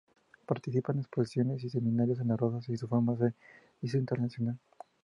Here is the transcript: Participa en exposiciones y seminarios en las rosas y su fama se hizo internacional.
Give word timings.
Participa 0.47 0.91
en 0.93 0.97
exposiciones 1.01 1.63
y 1.63 1.69
seminarios 1.69 2.19
en 2.21 2.29
las 2.29 2.39
rosas 2.39 2.67
y 2.69 2.75
su 2.75 2.87
fama 2.87 3.15
se 3.17 3.35
hizo 3.83 3.99
internacional. 3.99 4.57